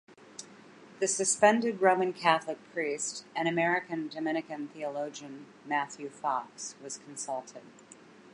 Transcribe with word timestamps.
The 0.99 1.07
suspended 1.07 1.79
Roman 1.79 2.11
Catholic 2.11 2.57
priest 2.73 3.23
and 3.35 3.47
American 3.47 4.07
Dominican 4.07 4.69
theologian 4.69 5.45
Matthew 5.63 6.09
Fox 6.09 6.73
was 6.81 6.97
consulted. 6.97 7.61